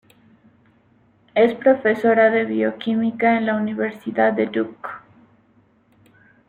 [1.35, 4.89] Es profesora de bioquímica en la Universidad de Duke.